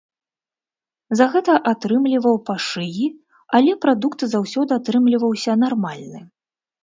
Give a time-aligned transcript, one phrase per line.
[1.17, 3.05] За гэта атрымліваў па шыі,
[3.59, 6.19] але прадукт заўсёды атрымліваўся нармальны.